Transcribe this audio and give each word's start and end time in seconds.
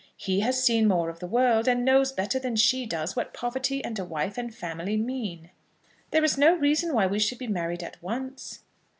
He 0.17 0.39
has 0.39 0.63
seen 0.63 0.87
more 0.87 1.11
of 1.11 1.19
the 1.19 1.27
world, 1.27 1.67
and 1.67 1.85
knows 1.85 2.11
better 2.11 2.39
than 2.39 2.55
she 2.55 2.87
does 2.87 3.15
what 3.15 3.35
poverty 3.35 3.83
and 3.85 3.99
a 3.99 4.03
wife 4.03 4.35
and 4.35 4.51
family 4.51 4.97
mean." 4.97 5.51
"There 6.09 6.23
is 6.23 6.39
no 6.39 6.55
reason 6.55 6.95
why 6.95 7.05
we 7.05 7.19
should 7.19 7.37
be 7.37 7.45
married 7.45 7.83
at 7.83 8.01
once." 8.01 8.61